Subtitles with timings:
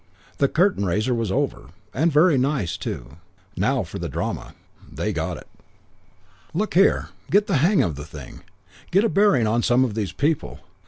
[0.39, 3.17] The curtain raiser was over, and very nice too;
[3.55, 4.55] now for the drama.
[4.91, 5.61] "They got it." II
[6.55, 8.41] "Look here, get the hang of the thing.
[8.89, 10.61] Get a bearing on some of these people.